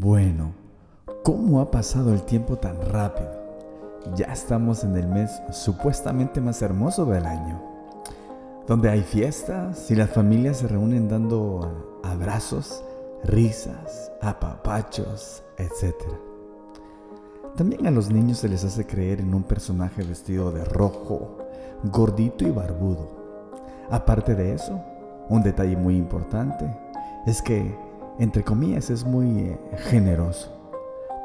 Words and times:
Bueno, 0.00 0.52
¿cómo 1.24 1.60
ha 1.60 1.72
pasado 1.72 2.12
el 2.12 2.22
tiempo 2.22 2.56
tan 2.56 2.80
rápido? 2.80 3.32
Ya 4.14 4.26
estamos 4.26 4.84
en 4.84 4.96
el 4.96 5.08
mes 5.08 5.42
supuestamente 5.50 6.40
más 6.40 6.62
hermoso 6.62 7.04
del 7.04 7.26
año, 7.26 7.60
donde 8.68 8.90
hay 8.90 9.02
fiestas 9.02 9.90
y 9.90 9.96
las 9.96 10.10
familias 10.10 10.58
se 10.58 10.68
reúnen 10.68 11.08
dando 11.08 11.98
abrazos, 12.04 12.84
risas, 13.24 14.12
apapachos, 14.22 15.42
etc. 15.56 15.96
También 17.56 17.88
a 17.88 17.90
los 17.90 18.08
niños 18.08 18.38
se 18.38 18.48
les 18.48 18.64
hace 18.64 18.86
creer 18.86 19.18
en 19.20 19.34
un 19.34 19.42
personaje 19.42 20.04
vestido 20.04 20.52
de 20.52 20.64
rojo, 20.64 21.38
gordito 21.82 22.46
y 22.46 22.52
barbudo. 22.52 23.08
Aparte 23.90 24.36
de 24.36 24.54
eso, 24.54 24.80
un 25.28 25.42
detalle 25.42 25.76
muy 25.76 25.96
importante 25.96 26.70
es 27.26 27.42
que 27.42 27.87
entre 28.18 28.42
comillas, 28.42 28.90
es 28.90 29.04
muy 29.04 29.40
eh, 29.40 29.58
generoso, 29.76 30.50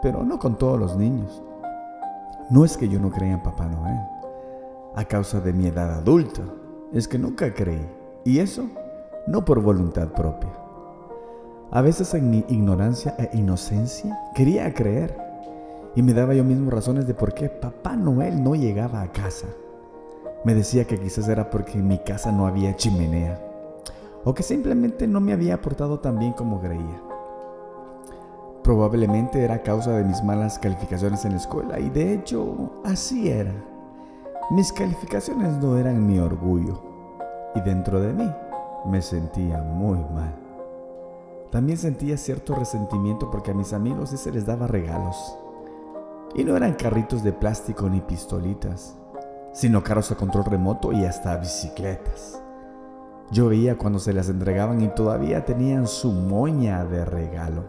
pero 0.02 0.24
no 0.24 0.38
con 0.38 0.58
todos 0.58 0.80
los 0.80 0.96
niños. 0.96 1.42
No 2.50 2.66
es 2.66 2.78
que 2.78 2.88
yo 2.88 3.00
no 3.00 3.10
crea 3.10 3.34
en 3.34 3.44
Papá 3.44 3.68
Noel, 3.68 4.00
a 4.96 5.06
causa 5.06 5.40
de 5.40 5.54
mi 5.54 5.68
edad 5.68 5.92
adulta, 5.92 6.42
es 6.94 7.08
que 7.08 7.18
nunca 7.18 7.54
creí, 7.54 7.88
y 8.24 8.40
eso 8.40 8.68
no 9.26 9.44
por 9.44 9.62
voluntad 9.62 10.10
propia. 10.10 10.52
A 11.72 11.82
veces 11.82 12.14
en 12.14 12.30
mi 12.30 12.46
ignorancia 12.50 13.16
e 13.18 13.36
inocencia 13.36 14.20
quería 14.36 14.72
creer, 14.74 15.18
y 15.96 16.04
me 16.04 16.14
daba 16.14 16.36
yo 16.36 16.44
mismo 16.44 16.70
razones 16.70 17.08
de 17.08 17.16
por 17.16 17.34
qué 17.34 17.50
Papá 17.50 17.96
Noel 17.96 18.44
no 18.44 18.54
llegaba 18.54 19.02
a 19.02 19.12
casa. 19.12 19.48
Me 20.44 20.54
decía 20.54 20.86
que 20.86 21.00
quizás 21.00 21.28
era 21.28 21.50
porque 21.50 21.74
en 21.74 21.88
mi 21.88 22.00
casa 22.00 22.32
no 22.32 22.46
había 22.46 22.76
chimenea 22.76 23.53
o 24.24 24.34
que 24.34 24.44
simplemente 24.44 25.08
no 25.08 25.20
me 25.20 25.34
había 25.34 25.62
portado 25.62 26.00
tan 26.00 26.20
bien 26.20 26.34
como 26.34 26.60
creía. 26.60 27.02
Probablemente 28.64 29.44
era 29.44 29.62
causa 29.62 29.92
de 29.92 30.06
mis 30.06 30.24
malas 30.24 30.58
calificaciones 30.58 31.26
en 31.26 31.32
la 31.32 31.38
escuela 31.38 31.80
y 31.80 31.90
de 31.90 32.14
hecho 32.14 32.72
así 32.86 33.30
era. 33.30 33.54
Mis 34.52 34.72
calificaciones 34.72 35.58
no 35.58 35.78
eran 35.78 36.06
mi 36.06 36.20
orgullo 36.20 36.82
y 37.56 37.62
dentro 37.62 38.00
de 38.00 38.14
mí 38.14 38.32
me 38.86 39.02
sentía 39.02 39.62
muy 39.62 40.00
mal. 40.00 40.34
También 41.50 41.78
sentía 41.78 42.18
cierto 42.18 42.56
resentimiento 42.56 43.30
porque 43.30 43.52
a 43.52 43.54
mis 43.54 43.74
amigos 43.74 44.10
sí 44.10 44.18
se 44.18 44.32
les 44.32 44.46
daba 44.46 44.68
regalos. 44.68 45.38
Y 46.36 46.44
no 46.44 46.58
eran 46.58 46.74
carritos 46.74 47.24
de 47.24 47.32
plástico 47.32 47.88
ni 47.90 48.02
pistolitas, 48.02 48.98
sino 49.52 49.84
carros 49.84 50.12
a 50.12 50.16
control 50.16 50.46
remoto 50.46 50.92
y 50.92 51.06
hasta 51.06 51.38
bicicletas. 51.38 52.43
Yo 53.32 53.50
veía 53.50 53.78
cuando 53.78 54.00
se 54.00 54.14
las 54.14 54.30
entregaban 54.30 54.82
y 54.82 54.90
todavía 54.90 55.46
tenían 55.46 55.88
su 55.88 56.12
moña 56.12 56.86
de 56.86 57.06
regalo. 57.06 57.64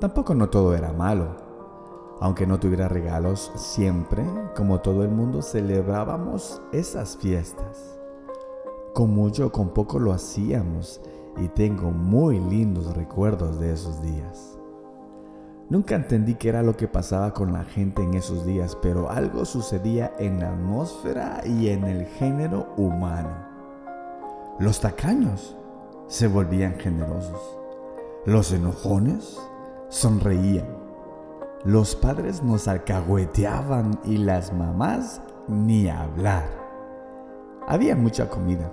Tampoco 0.00 0.34
no 0.34 0.48
todo 0.48 0.74
era 0.74 0.92
malo. 0.92 1.48
Aunque 2.20 2.46
no 2.46 2.58
tuviera 2.58 2.88
regalos, 2.88 3.52
siempre, 3.54 4.24
como 4.56 4.80
todo 4.80 5.04
el 5.04 5.10
mundo, 5.10 5.42
celebrábamos 5.42 6.60
esas 6.72 7.16
fiestas. 7.16 7.98
Con 8.94 9.14
mucho 9.14 9.52
con 9.52 9.68
poco 9.68 10.00
lo 10.00 10.12
hacíamos 10.12 11.00
y 11.36 11.48
tengo 11.48 11.90
muy 11.90 12.40
lindos 12.40 12.96
recuerdos 12.96 13.60
de 13.60 13.72
esos 13.72 14.02
días. 14.02 14.58
Nunca 15.70 15.94
entendí 15.94 16.34
qué 16.34 16.48
era 16.48 16.62
lo 16.62 16.76
que 16.76 16.88
pasaba 16.88 17.34
con 17.34 17.52
la 17.52 17.62
gente 17.62 18.02
en 18.02 18.14
esos 18.14 18.46
días, 18.46 18.76
pero 18.80 19.10
algo 19.10 19.44
sucedía 19.44 20.12
en 20.18 20.40
la 20.40 20.48
atmósfera 20.48 21.42
y 21.44 21.68
en 21.68 21.84
el 21.84 22.06
género 22.06 22.72
humano. 22.76 23.47
Los 24.58 24.80
tacaños 24.80 25.56
se 26.08 26.26
volvían 26.26 26.74
generosos. 26.80 27.58
Los 28.26 28.50
enojones 28.50 29.38
sonreían. 29.88 30.66
Los 31.64 31.94
padres 31.94 32.42
nos 32.42 32.66
alcahueteaban 32.66 34.00
y 34.04 34.16
las 34.16 34.52
mamás 34.52 35.22
ni 35.46 35.88
hablar. 35.88 36.48
Había 37.68 37.94
mucha 37.94 38.28
comida. 38.28 38.72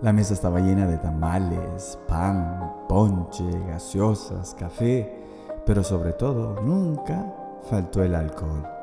La 0.00 0.12
mesa 0.12 0.34
estaba 0.34 0.60
llena 0.60 0.86
de 0.86 0.98
tamales, 0.98 1.98
pan, 2.06 2.72
ponche, 2.88 3.50
gaseosas, 3.66 4.54
café, 4.54 5.24
pero 5.64 5.82
sobre 5.82 6.12
todo 6.12 6.60
nunca 6.62 7.34
faltó 7.68 8.00
el 8.04 8.14
alcohol. 8.14 8.75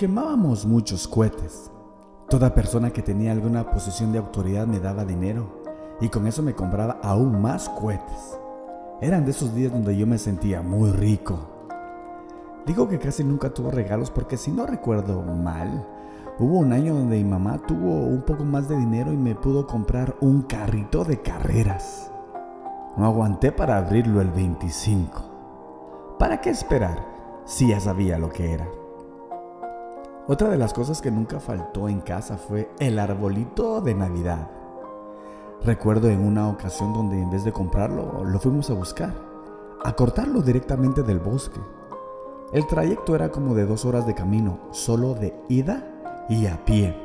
Quemábamos 0.00 0.64
muchos 0.64 1.06
cohetes. 1.06 1.70
Toda 2.30 2.54
persona 2.54 2.90
que 2.90 3.02
tenía 3.02 3.32
alguna 3.32 3.70
posición 3.70 4.12
de 4.12 4.18
autoridad 4.18 4.66
me 4.66 4.80
daba 4.80 5.04
dinero 5.04 5.60
y 6.00 6.08
con 6.08 6.26
eso 6.26 6.42
me 6.42 6.54
compraba 6.54 7.00
aún 7.02 7.42
más 7.42 7.68
cohetes. 7.68 8.40
Eran 9.02 9.26
de 9.26 9.32
esos 9.32 9.54
días 9.54 9.70
donde 9.70 9.94
yo 9.94 10.06
me 10.06 10.16
sentía 10.16 10.62
muy 10.62 10.90
rico. 10.92 11.38
Digo 12.64 12.88
que 12.88 12.98
casi 12.98 13.24
nunca 13.24 13.52
tuvo 13.52 13.70
regalos 13.70 14.10
porque 14.10 14.38
si 14.38 14.50
no 14.50 14.64
recuerdo 14.64 15.20
mal, 15.20 15.86
hubo 16.38 16.60
un 16.60 16.72
año 16.72 16.94
donde 16.94 17.18
mi 17.18 17.24
mamá 17.24 17.58
tuvo 17.58 18.06
un 18.06 18.22
poco 18.22 18.42
más 18.42 18.70
de 18.70 18.78
dinero 18.78 19.12
y 19.12 19.18
me 19.18 19.34
pudo 19.34 19.66
comprar 19.66 20.16
un 20.22 20.44
carrito 20.44 21.04
de 21.04 21.20
carreras. 21.20 22.10
No 22.96 23.04
aguanté 23.04 23.52
para 23.52 23.76
abrirlo 23.76 24.22
el 24.22 24.30
25. 24.30 26.16
¿Para 26.18 26.40
qué 26.40 26.48
esperar 26.48 27.04
si 27.44 27.68
ya 27.68 27.80
sabía 27.80 28.18
lo 28.18 28.30
que 28.30 28.54
era? 28.54 28.79
Otra 30.30 30.48
de 30.48 30.58
las 30.58 30.72
cosas 30.72 31.02
que 31.02 31.10
nunca 31.10 31.40
faltó 31.40 31.88
en 31.88 32.02
casa 32.02 32.36
fue 32.36 32.70
el 32.78 33.00
arbolito 33.00 33.80
de 33.80 33.96
Navidad. 33.96 34.48
Recuerdo 35.64 36.08
en 36.08 36.24
una 36.24 36.48
ocasión 36.48 36.92
donde 36.92 37.20
en 37.20 37.30
vez 37.30 37.42
de 37.42 37.50
comprarlo, 37.50 38.24
lo 38.24 38.38
fuimos 38.38 38.70
a 38.70 38.74
buscar, 38.74 39.12
a 39.82 39.92
cortarlo 39.96 40.40
directamente 40.40 41.02
del 41.02 41.18
bosque. 41.18 41.58
El 42.52 42.64
trayecto 42.68 43.16
era 43.16 43.32
como 43.32 43.56
de 43.56 43.66
dos 43.66 43.84
horas 43.84 44.06
de 44.06 44.14
camino, 44.14 44.60
solo 44.70 45.14
de 45.14 45.34
ida 45.48 45.84
y 46.28 46.46
a 46.46 46.64
pie. 46.64 46.96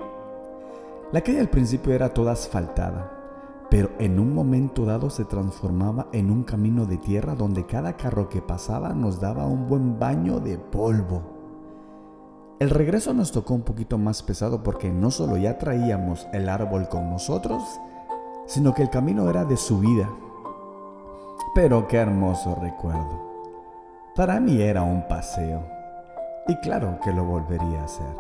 La 1.12 1.22
calle 1.22 1.40
al 1.40 1.50
principio 1.50 1.94
era 1.94 2.14
toda 2.14 2.34
asfaltada, 2.34 3.66
pero 3.72 3.90
en 3.98 4.20
un 4.20 4.36
momento 4.36 4.86
dado 4.86 5.10
se 5.10 5.26
transformaba 5.26 6.10
en 6.12 6.30
un 6.30 6.44
camino 6.44 6.86
de 6.86 6.98
tierra 7.00 7.34
donde 7.34 7.66
cada 7.66 7.98
carro 7.98 8.30
que 8.30 8.44
pasaba 8.44 8.94
nos 8.94 9.20
daba 9.20 9.48
un 9.48 9.68
buen 9.68 9.98
baño 9.98 10.40
de 10.40 10.60
polvo. 10.60 11.35
El 12.58 12.70
regreso 12.70 13.14
nos 13.14 13.34
tocó 13.34 13.54
un 13.54 13.64
poquito 13.64 13.98
más 13.98 14.24
pesado 14.24 14.64
porque 14.64 14.90
no 14.90 15.12
solo 15.12 15.36
ya 15.36 15.58
traíamos 15.58 16.26
el 16.32 16.48
árbol 16.48 16.88
con 16.88 17.10
nosotros, 17.10 17.62
sino 18.46 18.74
que 18.74 18.82
el 18.82 18.90
camino 18.90 19.30
era 19.30 19.44
de 19.44 19.58
subida. 19.58 20.10
Pero 21.54 21.86
qué 21.90 21.98
hermoso 21.98 22.56
recuerdo. 22.56 23.26
Para 24.16 24.40
mí 24.40 24.62
era 24.62 24.84
un 24.84 25.06
paseo. 25.06 25.68
Y 26.48 26.56
claro 26.58 26.98
que 27.04 27.12
lo 27.12 27.26
volvería 27.26 27.82
a 27.82 27.86
hacer. 27.86 28.16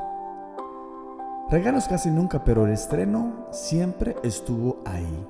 Regalos 1.50 1.88
casi 1.88 2.09
nunca, 2.09 2.44
pero 2.44 2.66
el 2.66 2.73
estreno 2.73 3.47
siempre 3.52 4.17
estuvo 4.22 4.79
ahí. 4.84 5.28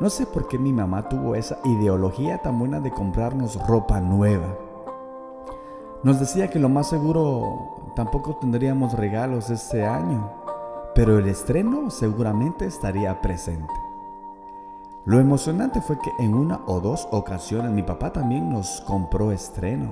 No 0.00 0.08
sé 0.08 0.24
por 0.24 0.48
qué 0.48 0.58
mi 0.58 0.72
mamá 0.72 1.10
tuvo 1.10 1.34
esa 1.34 1.58
ideología 1.64 2.38
tan 2.38 2.58
buena 2.58 2.80
de 2.80 2.90
comprarnos 2.90 3.58
ropa 3.66 4.00
nueva. 4.00 4.56
Nos 6.04 6.18
decía 6.18 6.48
que 6.48 6.58
lo 6.58 6.68
más 6.68 6.88
seguro 6.88 7.81
tampoco 7.94 8.36
tendríamos 8.36 8.94
regalos 8.94 9.50
este 9.50 9.84
año, 9.84 10.30
pero 10.94 11.18
el 11.18 11.28
estreno 11.28 11.90
seguramente 11.90 12.66
estaría 12.66 13.20
presente. 13.20 13.72
Lo 15.04 15.18
emocionante 15.18 15.80
fue 15.80 15.98
que 15.98 16.12
en 16.20 16.34
una 16.34 16.60
o 16.66 16.80
dos 16.80 17.08
ocasiones 17.10 17.72
mi 17.72 17.82
papá 17.82 18.12
también 18.12 18.50
nos 18.50 18.80
compró 18.82 19.32
estreno. 19.32 19.90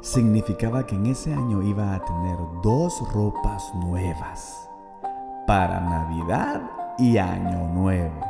Significaba 0.00 0.86
que 0.86 0.94
en 0.94 1.06
ese 1.06 1.32
año 1.32 1.62
iba 1.62 1.94
a 1.94 2.04
tener 2.04 2.36
dos 2.62 3.02
ropas 3.12 3.74
nuevas 3.74 4.70
para 5.46 5.80
Navidad 5.80 6.62
y 6.98 7.18
Año 7.18 7.66
Nuevo. 7.72 8.20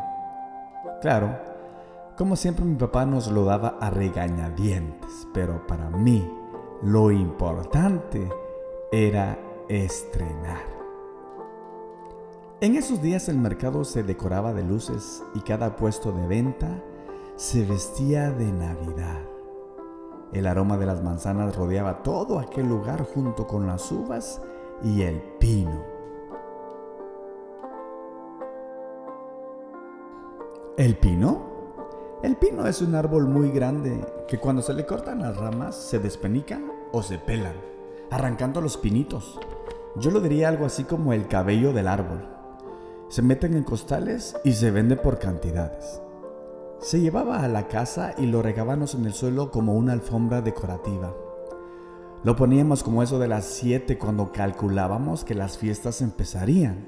Claro, 1.02 1.36
como 2.16 2.36
siempre 2.36 2.64
mi 2.64 2.76
papá 2.76 3.04
nos 3.04 3.30
lo 3.30 3.44
daba 3.44 3.76
a 3.80 3.90
regañadientes, 3.90 5.28
pero 5.34 5.66
para 5.66 5.90
mí 5.90 6.32
lo 6.82 7.10
importante 7.10 8.30
era 8.94 9.36
estrenar. 9.68 10.62
En 12.60 12.76
esos 12.76 13.02
días 13.02 13.28
el 13.28 13.38
mercado 13.38 13.84
se 13.84 14.04
decoraba 14.04 14.52
de 14.52 14.62
luces 14.62 15.24
y 15.34 15.40
cada 15.40 15.74
puesto 15.74 16.12
de 16.12 16.28
venta 16.28 16.80
se 17.34 17.64
vestía 17.64 18.30
de 18.30 18.52
Navidad. 18.52 19.20
El 20.32 20.46
aroma 20.46 20.78
de 20.78 20.86
las 20.86 21.02
manzanas 21.02 21.56
rodeaba 21.56 22.04
todo 22.04 22.38
aquel 22.38 22.68
lugar 22.68 23.04
junto 23.04 23.48
con 23.48 23.66
las 23.66 23.90
uvas 23.90 24.40
y 24.84 25.02
el 25.02 25.20
pino. 25.40 25.82
¿El 30.76 30.96
pino? 30.98 31.42
El 32.22 32.36
pino 32.36 32.64
es 32.68 32.80
un 32.80 32.94
árbol 32.94 33.26
muy 33.26 33.50
grande 33.50 34.06
que 34.28 34.38
cuando 34.38 34.62
se 34.62 34.72
le 34.72 34.86
cortan 34.86 35.18
las 35.20 35.36
ramas 35.36 35.74
se 35.74 35.98
despenican 35.98 36.70
o 36.92 37.02
se 37.02 37.18
pelan, 37.18 37.73
arrancando 38.14 38.60
los 38.60 38.76
pinitos. 38.76 39.40
Yo 39.96 40.12
lo 40.12 40.20
diría 40.20 40.48
algo 40.48 40.66
así 40.66 40.84
como 40.84 41.12
el 41.12 41.26
cabello 41.26 41.72
del 41.72 41.88
árbol. 41.88 42.28
Se 43.08 43.22
meten 43.22 43.54
en 43.54 43.64
costales 43.64 44.36
y 44.44 44.52
se 44.52 44.70
vende 44.70 44.96
por 44.96 45.18
cantidades. 45.18 46.00
Se 46.78 47.00
llevaba 47.00 47.42
a 47.42 47.48
la 47.48 47.66
casa 47.66 48.14
y 48.16 48.26
lo 48.26 48.40
regábamos 48.40 48.94
en 48.94 49.04
el 49.06 49.14
suelo 49.14 49.50
como 49.50 49.74
una 49.74 49.92
alfombra 49.92 50.42
decorativa. 50.42 51.12
Lo 52.22 52.36
poníamos 52.36 52.84
como 52.84 53.02
eso 53.02 53.18
de 53.18 53.28
las 53.28 53.46
7 53.46 53.98
cuando 53.98 54.30
calculábamos 54.30 55.24
que 55.24 55.34
las 55.34 55.58
fiestas 55.58 56.00
empezarían. 56.00 56.86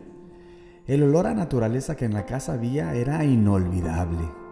El 0.87 1.03
olor 1.03 1.27
a 1.27 1.35
naturaleza 1.35 1.97
que 1.97 2.05
en 2.05 2.15
la 2.15 2.25
casa 2.25 2.53
había 2.53 2.95
era 2.95 3.25
inolvidable. 3.25 4.46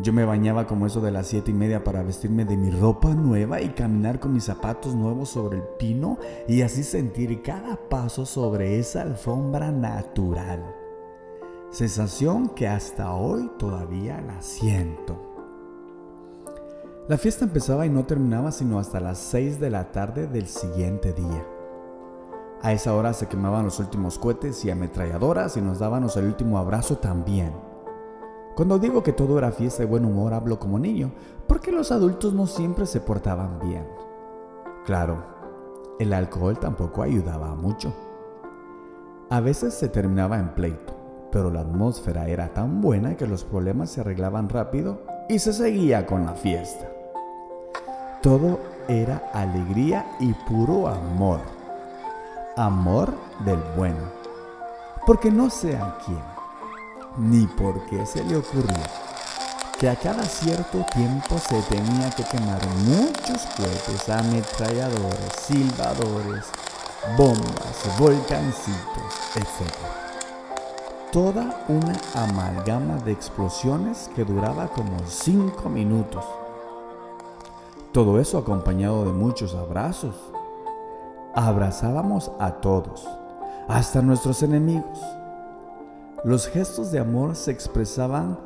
Yo 0.00 0.12
me 0.12 0.24
bañaba 0.24 0.66
como 0.66 0.86
eso 0.86 1.00
de 1.00 1.10
las 1.10 1.26
siete 1.26 1.50
y 1.50 1.54
media 1.54 1.82
para 1.82 2.04
vestirme 2.04 2.44
de 2.44 2.56
mi 2.56 2.70
ropa 2.70 3.14
nueva 3.14 3.60
y 3.60 3.70
caminar 3.70 4.20
con 4.20 4.32
mis 4.32 4.44
zapatos 4.44 4.94
nuevos 4.94 5.30
sobre 5.30 5.58
el 5.58 5.64
pino 5.76 6.18
y 6.46 6.62
así 6.62 6.84
sentir 6.84 7.42
cada 7.42 7.76
paso 7.76 8.24
sobre 8.24 8.78
esa 8.78 9.02
alfombra 9.02 9.72
natural. 9.72 10.62
Sensación 11.70 12.48
que 12.50 12.68
hasta 12.68 13.12
hoy 13.12 13.50
todavía 13.58 14.20
la 14.20 14.40
siento. 14.40 15.20
La 17.08 17.18
fiesta 17.18 17.44
empezaba 17.44 17.84
y 17.84 17.90
no 17.90 18.04
terminaba 18.04 18.52
sino 18.52 18.78
hasta 18.78 19.00
las 19.00 19.18
6 19.18 19.58
de 19.58 19.70
la 19.70 19.90
tarde 19.90 20.28
del 20.28 20.46
siguiente 20.46 21.12
día. 21.12 21.44
A 22.62 22.72
esa 22.72 22.94
hora 22.94 23.12
se 23.14 23.26
quemaban 23.26 23.64
los 23.64 23.80
últimos 23.80 24.18
cohetes 24.18 24.64
y 24.64 24.70
ametralladoras 24.70 25.56
y 25.56 25.60
nos 25.60 25.80
dábamos 25.80 26.16
el 26.16 26.26
último 26.26 26.58
abrazo 26.58 26.98
también. 26.98 27.67
Cuando 28.58 28.80
digo 28.80 29.04
que 29.04 29.12
todo 29.12 29.38
era 29.38 29.52
fiesta 29.52 29.84
y 29.84 29.86
buen 29.86 30.04
humor 30.04 30.34
hablo 30.34 30.58
como 30.58 30.80
niño, 30.80 31.12
porque 31.46 31.70
los 31.70 31.92
adultos 31.92 32.34
no 32.34 32.48
siempre 32.48 32.86
se 32.86 33.00
portaban 33.00 33.60
bien. 33.60 33.86
Claro, 34.84 35.22
el 36.00 36.12
alcohol 36.12 36.58
tampoco 36.58 37.02
ayudaba 37.02 37.54
mucho. 37.54 37.94
A 39.30 39.38
veces 39.38 39.74
se 39.74 39.88
terminaba 39.88 40.40
en 40.40 40.56
pleito, 40.56 40.92
pero 41.30 41.52
la 41.52 41.60
atmósfera 41.60 42.26
era 42.26 42.52
tan 42.52 42.80
buena 42.80 43.16
que 43.16 43.28
los 43.28 43.44
problemas 43.44 43.90
se 43.90 44.00
arreglaban 44.00 44.48
rápido 44.48 45.02
y 45.28 45.38
se 45.38 45.52
seguía 45.52 46.04
con 46.04 46.26
la 46.26 46.32
fiesta. 46.32 46.90
Todo 48.22 48.58
era 48.88 49.30
alegría 49.34 50.04
y 50.18 50.32
puro 50.48 50.88
amor. 50.88 51.38
Amor 52.56 53.12
del 53.44 53.60
bueno. 53.76 54.02
Porque 55.06 55.30
no 55.30 55.48
sé 55.48 55.76
a 55.76 55.96
quién, 56.04 56.37
ni 57.16 57.46
por 57.46 57.84
qué 57.86 58.04
se 58.06 58.22
le 58.24 58.36
ocurrió 58.36 58.76
que 59.78 59.88
a 59.88 59.94
cada 59.94 60.24
cierto 60.24 60.84
tiempo 60.92 61.38
se 61.38 61.62
tenía 61.62 62.10
que 62.10 62.24
quemar 62.24 62.60
muchos 62.84 63.46
cohetes, 63.56 64.08
ametralladores, 64.08 65.32
silbadores, 65.40 66.46
bombas, 67.16 67.98
volcancitos, 67.98 69.14
etc. 69.36 69.72
Toda 71.12 71.64
una 71.68 71.96
amalgama 72.14 72.96
de 72.96 73.12
explosiones 73.12 74.10
que 74.16 74.24
duraba 74.24 74.66
como 74.66 74.98
cinco 75.06 75.68
minutos 75.68 76.24
todo 77.92 78.20
eso 78.20 78.36
acompañado 78.38 79.06
de 79.06 79.12
muchos 79.12 79.54
abrazos. 79.54 80.14
Abrazábamos 81.34 82.30
a 82.38 82.52
todos, 82.60 83.08
hasta 83.66 84.02
nuestros 84.02 84.42
enemigos. 84.42 85.00
Los 86.24 86.48
gestos 86.48 86.90
de 86.90 86.98
amor 86.98 87.36
se 87.36 87.50
expresaban 87.50 88.38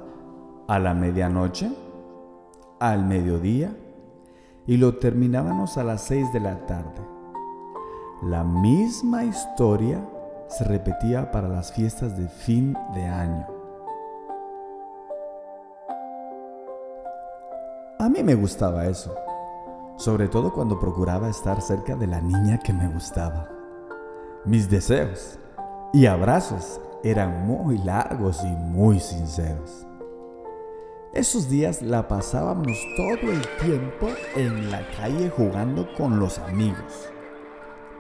a 0.69 0.79
la 0.79 0.95
medianoche, 0.95 1.71
al 2.79 3.05
mediodía 3.05 3.75
y 4.67 4.77
lo 4.77 4.99
terminábamos 4.99 5.79
a 5.79 5.85
las 5.85 6.03
seis 6.03 6.33
de 6.33 6.41
la 6.41 6.67
tarde. 6.67 7.01
La 8.23 8.45
misma 8.45 9.25
historia 9.25 10.07
se 10.49 10.65
repetía 10.65 11.31
para 11.31 11.49
las 11.49 11.73
fiestas 11.73 12.17
de 12.17 12.29
fin 12.29 12.77
de 12.95 13.05
año. 13.05 13.47
A 17.99 18.09
mí 18.09 18.23
me 18.23 18.35
gustaba 18.35 18.87
eso 18.87 19.15
sobre 20.03 20.27
todo 20.27 20.53
cuando 20.53 20.81
procuraba 20.81 21.29
estar 21.29 21.61
cerca 21.61 21.95
de 21.95 22.09
la 22.09 22.21
niña 22.21 22.59
que 22.59 22.73
me 22.73 22.89
gustaba. 22.89 23.49
Mis 24.45 24.69
deseos 24.69 25.39
y 25.93 26.07
abrazos 26.07 26.81
eran 27.05 27.47
muy 27.47 27.79
largos 27.79 28.43
y 28.45 28.49
muy 28.49 29.01
sinceros. 29.01 29.87
Esos 31.13 31.51
días 31.51 31.83
la 31.83 32.09
pasábamos 32.09 32.79
todo 32.97 33.31
el 33.31 33.43
tiempo 33.61 34.09
en 34.35 34.71
la 34.71 34.81
calle 34.97 35.29
jugando 35.29 35.87
con 35.95 36.19
los 36.19 36.39
amigos, 36.39 37.11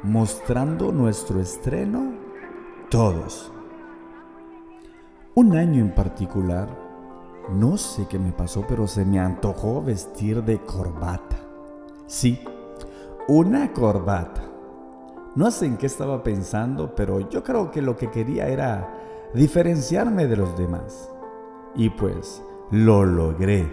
mostrando 0.02 0.92
nuestro 0.92 1.40
estreno 1.40 2.14
todos. 2.88 3.52
Un 5.34 5.56
año 5.56 5.80
en 5.80 5.94
particular, 5.94 6.68
no 7.50 7.76
sé 7.76 8.06
qué 8.08 8.18
me 8.18 8.32
pasó, 8.32 8.64
pero 8.66 8.86
se 8.86 9.04
me 9.04 9.18
antojó 9.18 9.82
vestir 9.82 10.42
de 10.44 10.60
corbata. 10.62 11.36
Sí, 12.06 12.40
una 13.28 13.72
corbata. 13.72 14.51
No 15.34 15.50
sé 15.50 15.66
en 15.66 15.78
qué 15.78 15.86
estaba 15.86 16.22
pensando, 16.22 16.94
pero 16.94 17.20
yo 17.20 17.42
creo 17.42 17.70
que 17.70 17.80
lo 17.80 17.96
que 17.96 18.10
quería 18.10 18.48
era 18.48 19.30
diferenciarme 19.32 20.26
de 20.26 20.36
los 20.36 20.58
demás. 20.58 21.10
Y 21.74 21.88
pues 21.88 22.42
lo 22.70 23.04
logré. 23.06 23.66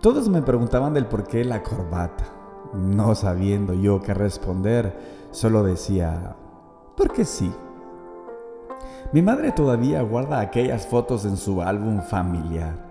Todos 0.00 0.28
me 0.28 0.42
preguntaban 0.42 0.92
del 0.92 1.06
por 1.06 1.24
qué 1.24 1.44
la 1.44 1.62
corbata. 1.62 2.24
No 2.74 3.14
sabiendo 3.14 3.74
yo 3.74 4.00
qué 4.00 4.12
responder, 4.12 4.96
solo 5.30 5.62
decía, 5.62 6.34
porque 6.96 7.24
sí. 7.24 7.52
Mi 9.12 9.22
madre 9.22 9.52
todavía 9.52 10.02
guarda 10.02 10.40
aquellas 10.40 10.86
fotos 10.86 11.24
en 11.24 11.36
su 11.36 11.62
álbum 11.62 12.00
familiar. 12.02 12.90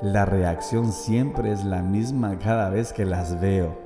La 0.00 0.24
reacción 0.24 0.92
siempre 0.92 1.52
es 1.52 1.64
la 1.64 1.82
misma 1.82 2.38
cada 2.38 2.70
vez 2.70 2.92
que 2.92 3.04
las 3.04 3.40
veo. 3.40 3.83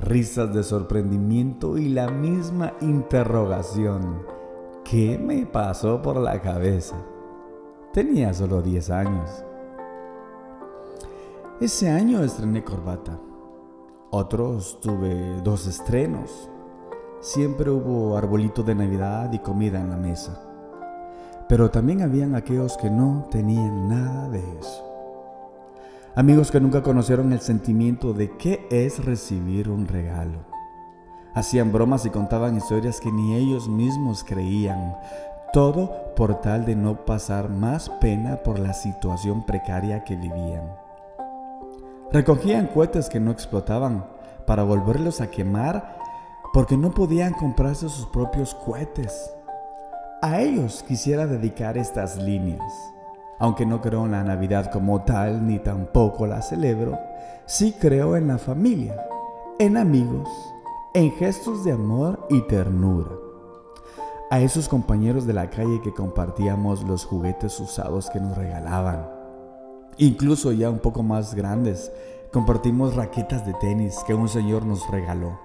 Risas 0.00 0.52
de 0.52 0.62
sorprendimiento 0.62 1.78
y 1.78 1.88
la 1.88 2.08
misma 2.08 2.74
interrogación. 2.80 4.22
¿Qué 4.84 5.18
me 5.18 5.46
pasó 5.46 6.02
por 6.02 6.16
la 6.16 6.40
cabeza? 6.42 6.96
Tenía 7.92 8.34
solo 8.34 8.60
10 8.60 8.90
años. 8.90 9.44
Ese 11.60 11.88
año 11.88 12.22
estrené 12.22 12.64
corbata. 12.64 13.18
Otros 14.10 14.80
tuve 14.80 15.40
dos 15.42 15.66
estrenos. 15.66 16.50
Siempre 17.20 17.70
hubo 17.70 18.16
arbolito 18.16 18.62
de 18.62 18.74
Navidad 18.74 19.32
y 19.32 19.38
comida 19.38 19.80
en 19.80 19.90
la 19.90 19.96
mesa. 19.96 20.42
Pero 21.48 21.70
también 21.70 22.02
habían 22.02 22.34
aquellos 22.34 22.76
que 22.76 22.90
no 22.90 23.28
tenían 23.30 23.88
nada 23.88 24.28
de 24.28 24.40
eso. 24.58 24.93
Amigos 26.16 26.52
que 26.52 26.60
nunca 26.60 26.80
conocieron 26.80 27.32
el 27.32 27.40
sentimiento 27.40 28.12
de 28.12 28.36
qué 28.36 28.68
es 28.70 29.04
recibir 29.04 29.68
un 29.68 29.88
regalo. 29.88 30.44
Hacían 31.34 31.72
bromas 31.72 32.06
y 32.06 32.10
contaban 32.10 32.56
historias 32.56 33.00
que 33.00 33.10
ni 33.10 33.34
ellos 33.34 33.68
mismos 33.68 34.22
creían. 34.22 34.94
Todo 35.52 36.14
por 36.14 36.40
tal 36.40 36.66
de 36.66 36.76
no 36.76 37.04
pasar 37.04 37.48
más 37.48 37.90
pena 38.00 38.36
por 38.44 38.60
la 38.60 38.74
situación 38.74 39.44
precaria 39.44 40.04
que 40.04 40.14
vivían. 40.14 40.76
Recogían 42.12 42.68
cohetes 42.68 43.08
que 43.08 43.18
no 43.18 43.32
explotaban 43.32 44.06
para 44.46 44.62
volverlos 44.62 45.20
a 45.20 45.32
quemar 45.32 45.98
porque 46.52 46.76
no 46.76 46.92
podían 46.92 47.32
comprarse 47.32 47.88
sus 47.88 48.06
propios 48.06 48.54
cohetes. 48.54 49.34
A 50.22 50.40
ellos 50.40 50.84
quisiera 50.86 51.26
dedicar 51.26 51.76
estas 51.76 52.16
líneas. 52.18 52.93
Aunque 53.38 53.66
no 53.66 53.80
creo 53.80 54.04
en 54.04 54.12
la 54.12 54.22
Navidad 54.22 54.70
como 54.70 55.02
tal, 55.02 55.46
ni 55.46 55.58
tampoco 55.58 56.26
la 56.26 56.40
celebro, 56.40 56.98
sí 57.46 57.74
creo 57.80 58.16
en 58.16 58.28
la 58.28 58.38
familia, 58.38 59.04
en 59.58 59.76
amigos, 59.76 60.28
en 60.94 61.10
gestos 61.12 61.64
de 61.64 61.72
amor 61.72 62.26
y 62.30 62.40
ternura. 62.42 63.10
A 64.30 64.40
esos 64.40 64.68
compañeros 64.68 65.26
de 65.26 65.32
la 65.32 65.50
calle 65.50 65.80
que 65.82 65.92
compartíamos 65.92 66.84
los 66.84 67.04
juguetes 67.04 67.58
usados 67.60 68.08
que 68.10 68.20
nos 68.20 68.36
regalaban. 68.36 69.06
Incluso 69.96 70.52
ya 70.52 70.70
un 70.70 70.78
poco 70.78 71.02
más 71.02 71.34
grandes, 71.34 71.92
compartimos 72.32 72.94
raquetas 72.94 73.44
de 73.46 73.54
tenis 73.54 73.98
que 74.06 74.14
un 74.14 74.28
señor 74.28 74.64
nos 74.64 74.88
regaló. 74.90 75.38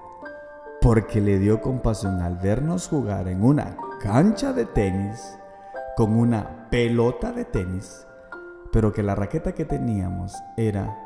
Porque 0.82 1.22
le 1.22 1.40
dio 1.40 1.62
compasión 1.62 2.22
al 2.22 2.38
vernos 2.38 2.88
jugar 2.88 3.28
en 3.28 3.44
una 3.44 3.76
cancha 4.00 4.54
de 4.54 4.66
tenis 4.66 5.39
con 6.00 6.18
una 6.18 6.70
pelota 6.70 7.34
de 7.34 7.44
tenis, 7.44 8.08
pero 8.72 8.94
que 8.94 9.04
la 9.04 9.16
raqueta 9.16 9.54
que 9.54 9.66
teníamos 9.66 10.34
era 10.56 10.98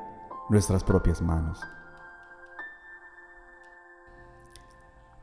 nuestras 0.52 0.84
propias 0.84 1.20
manos. 1.20 1.60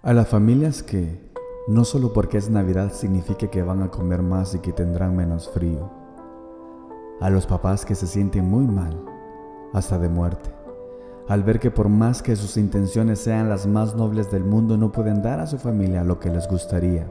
A 0.03 0.13
las 0.13 0.27
familias 0.27 0.83
que 0.83 1.33
no 1.69 1.85
solo 1.85 2.13
porque 2.13 2.39
es 2.39 2.51
Navidad 2.51 2.93
significa 2.93 3.47
que 3.47 3.63
van 3.63 3.85
a 3.85 3.93
comer 3.93 4.23
más 4.23 4.57
y 4.57 4.59
que 4.59 4.73
tendrán 4.73 5.15
menos 5.15 5.49
frío. 5.49 5.89
A 7.21 7.31
los 7.31 7.47
papás 7.47 7.85
que 7.85 7.95
se 7.95 8.09
sienten 8.09 8.51
muy 8.51 8.67
mal, 8.67 9.05
hasta 9.73 10.01
de 10.01 10.09
muerte, 10.09 10.53
al 11.29 11.45
ver 11.45 11.61
que 11.61 11.71
por 11.71 11.89
más 11.89 12.23
que 12.23 12.35
sus 12.35 12.57
intenciones 12.57 13.21
sean 13.21 13.49
las 13.49 13.69
más 13.69 13.95
nobles 13.95 14.33
del 14.33 14.43
mundo 14.43 14.77
no 14.77 14.91
pueden 14.91 15.23
dar 15.23 15.39
a 15.39 15.47
su 15.47 15.59
familia 15.59 16.03
lo 16.03 16.19
que 16.19 16.31
les 16.31 16.49
gustaría 16.49 17.09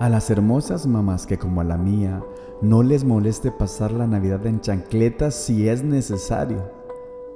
A 0.00 0.08
las 0.08 0.28
hermosas 0.28 0.88
mamás 0.88 1.24
que 1.24 1.38
como 1.38 1.60
a 1.60 1.64
la 1.64 1.78
mía 1.78 2.20
no 2.60 2.82
les 2.82 3.04
moleste 3.04 3.52
pasar 3.52 3.92
la 3.92 4.08
Navidad 4.08 4.44
en 4.44 4.60
chancletas 4.60 5.36
si 5.36 5.68
es 5.68 5.84
necesario, 5.84 6.68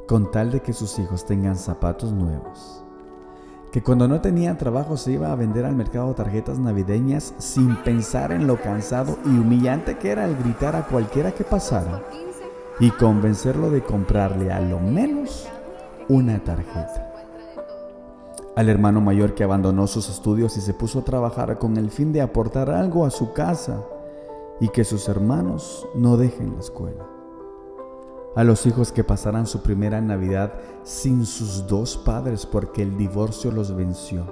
con 0.09 0.33
tal 0.33 0.51
de 0.51 0.61
que 0.61 0.73
sus 0.73 0.99
hijos 0.99 1.25
tengan 1.25 1.55
zapatos 1.55 2.13
nuevos. 2.13 2.85
Que 3.71 3.81
cuando 3.81 4.09
no 4.09 4.21
tenían 4.21 4.59
trabajo 4.59 4.97
se 4.97 5.13
iba 5.13 5.31
a 5.31 5.37
vender 5.37 5.65
al 5.67 5.77
mercado 5.77 6.15
tarjetas 6.15 6.59
navideñas 6.59 7.33
sin 7.39 7.77
pensar 7.77 8.33
en 8.33 8.49
lo 8.49 8.61
cansado 8.61 9.19
y 9.25 9.29
humillante 9.29 9.97
que 9.97 10.11
era 10.11 10.25
el 10.25 10.37
gritar 10.37 10.75
a 10.75 10.87
cualquiera 10.87 11.31
que 11.31 11.45
pasara 11.45 12.03
y 12.81 12.91
convencerlo 12.91 13.71
de 13.71 13.85
comprarle 13.85 14.51
a 14.51 14.61
lo 14.61 14.81
menos 14.81 15.47
una 16.09 16.43
tarjeta. 16.43 17.08
Al 18.59 18.69
hermano 18.69 19.01
mayor 19.01 19.37
que 19.37 19.45
abandonó 19.45 19.87
sus 19.87 20.09
estudios 20.09 20.57
y 20.57 20.61
se 20.61 20.75
puso 20.75 20.99
a 20.99 21.05
trabajar 21.05 21.61
con 21.61 21.77
el 21.77 21.93
fin 21.93 22.13
de 22.13 22.23
aportar 22.23 22.71
algo 22.71 23.05
a 23.05 23.11
su 23.11 23.33
casa 23.33 23.85
y 24.59 24.71
que 24.71 24.83
sus 24.83 25.09
hermanos 25.09 25.87
no 25.95 26.17
dejen 26.17 26.55
la 26.55 26.59
escuela. 26.59 27.07
A 28.35 28.43
los 28.43 28.67
hijos 28.67 28.91
que 28.91 29.05
pasarán 29.05 29.47
su 29.47 29.63
primera 29.63 30.01
Navidad 30.01 30.55
sin 30.83 31.25
sus 31.25 31.69
dos 31.69 31.97
padres 31.99 32.47
porque 32.47 32.83
el 32.83 32.99
divorcio 32.99 33.53
los 33.53 33.77
venció. 33.77 34.27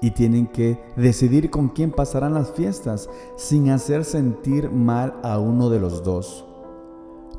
Y 0.00 0.12
tienen 0.12 0.46
que 0.46 0.80
decidir 0.94 1.50
con 1.50 1.70
quién 1.70 1.90
pasarán 1.90 2.32
las 2.32 2.52
fiestas 2.52 3.10
sin 3.34 3.70
hacer 3.70 4.04
sentir 4.04 4.70
mal 4.70 5.18
a 5.24 5.40
uno 5.40 5.68
de 5.68 5.80
los 5.80 6.04
dos, 6.04 6.44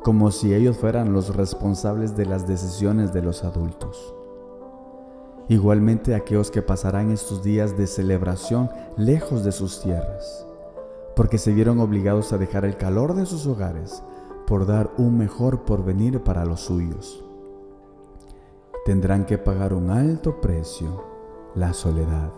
como 0.02 0.32
si 0.32 0.52
ellos 0.52 0.76
fueran 0.76 1.14
los 1.14 1.34
responsables 1.34 2.14
de 2.14 2.26
las 2.26 2.46
decisiones 2.46 3.14
de 3.14 3.22
los 3.22 3.42
adultos. 3.42 4.14
Igualmente 5.48 6.14
aquellos 6.14 6.50
que 6.50 6.62
pasarán 6.62 7.10
estos 7.10 7.42
días 7.42 7.76
de 7.76 7.86
celebración 7.86 8.70
lejos 8.96 9.44
de 9.44 9.52
sus 9.52 9.80
tierras 9.80 10.46
porque 11.14 11.38
se 11.38 11.52
vieron 11.52 11.80
obligados 11.80 12.32
a 12.32 12.38
dejar 12.38 12.64
el 12.64 12.76
calor 12.76 13.14
de 13.14 13.26
sus 13.26 13.46
hogares 13.46 14.02
por 14.46 14.66
dar 14.66 14.90
un 14.96 15.18
mejor 15.18 15.64
porvenir 15.64 16.22
para 16.22 16.44
los 16.44 16.60
suyos. 16.60 17.24
Tendrán 18.84 19.26
que 19.26 19.38
pagar 19.38 19.72
un 19.72 19.90
alto 19.90 20.40
precio, 20.40 21.04
la 21.54 21.72
soledad. 21.72 22.32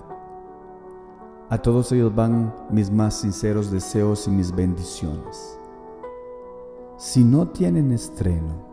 A 1.49 1.59
todos 1.59 1.93
ellos 1.93 2.15
van 2.15 2.55
mis 2.71 2.91
más 2.91 3.15
sinceros 3.15 3.71
deseos 3.71 4.27
y 4.27 4.31
mis 4.31 4.55
bendiciones. 4.55 5.59
Si 6.97 7.23
no 7.23 7.49
tienen 7.49 7.93
estreno, 7.93 8.67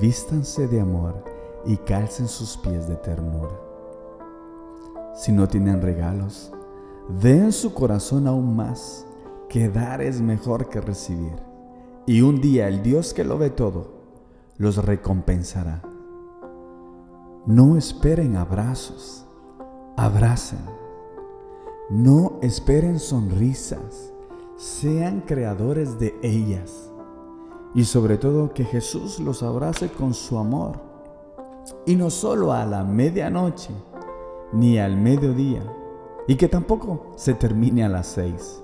vístanse 0.00 0.68
de 0.68 0.80
amor 0.80 1.22
y 1.64 1.76
calcen 1.76 2.28
sus 2.28 2.56
pies 2.56 2.88
de 2.88 2.96
ternura. 2.96 3.58
Si 5.14 5.32
no 5.32 5.48
tienen 5.48 5.82
regalos, 5.82 6.52
den 7.20 7.52
su 7.52 7.74
corazón 7.74 8.26
aún 8.26 8.54
más 8.56 9.06
que 9.48 9.68
dar 9.68 10.00
es 10.00 10.20
mejor 10.20 10.68
que 10.68 10.80
recibir. 10.80 11.36
Y 12.06 12.22
un 12.22 12.40
día 12.40 12.68
el 12.68 12.82
Dios 12.82 13.12
que 13.12 13.24
lo 13.24 13.38
ve 13.38 13.50
todo 13.50 13.98
los 14.56 14.84
recompensará. 14.84 15.82
No 17.46 17.76
esperen 17.76 18.36
abrazos, 18.36 19.24
abracen. 19.96 20.78
No 21.90 22.38
esperen 22.42 22.98
sonrisas, 22.98 24.12
sean 24.56 25.22
creadores 25.22 25.98
de 25.98 26.14
ellas. 26.22 26.90
Y 27.74 27.84
sobre 27.84 28.18
todo 28.18 28.52
que 28.52 28.64
Jesús 28.64 29.18
los 29.20 29.42
abrace 29.42 29.88
con 29.88 30.12
su 30.12 30.36
amor. 30.36 30.87
Y 31.86 31.96
no 31.96 32.10
solo 32.10 32.52
a 32.52 32.64
la 32.64 32.84
medianoche, 32.84 33.70
ni 34.52 34.78
al 34.78 34.96
mediodía, 34.96 35.62
y 36.26 36.36
que 36.36 36.48
tampoco 36.48 37.12
se 37.16 37.34
termine 37.34 37.84
a 37.84 37.88
las 37.88 38.06
seis 38.06 38.62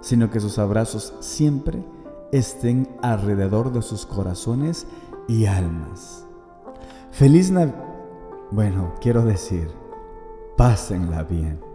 sino 0.00 0.30
que 0.30 0.40
sus 0.40 0.58
abrazos 0.58 1.14
siempre 1.20 1.84
estén 2.32 2.88
alrededor 3.02 3.72
de 3.72 3.82
sus 3.82 4.06
corazones 4.06 4.86
y 5.28 5.46
almas. 5.46 6.26
Feliz 7.10 7.50
Navidad. 7.50 7.86
Bueno, 8.50 8.94
quiero 9.00 9.22
decir, 9.22 9.70
pásenla 10.56 11.22
bien. 11.22 11.69